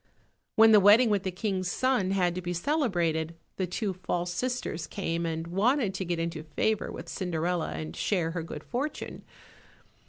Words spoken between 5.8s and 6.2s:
to get